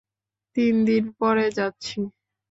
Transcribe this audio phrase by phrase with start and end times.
[0.57, 1.99] তিনদিন পরে যাচ্ছি।